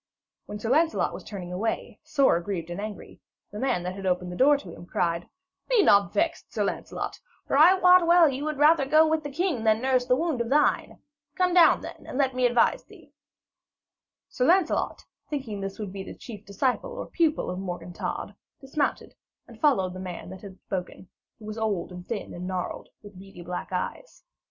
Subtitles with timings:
[0.47, 4.31] When Sir Lancelot was turning away, sore aggrieved and angry, the man that had opened
[4.31, 5.29] the door to him cried:
[5.69, 9.29] 'Be not vexed, Sir Lancelot, for I wot well you would rather go with the
[9.29, 10.97] king than nurse that wound of thine.
[11.35, 13.13] Come down, then, and let me advise thee.'
[14.27, 19.13] Sir Lancelot, thinking this would be the chief disciple or pupil of Morgan Todd, dismounted,
[19.47, 23.19] and followed the man that had spoken, who was old and thin and gnarled, with
[23.19, 24.23] beady black eyes.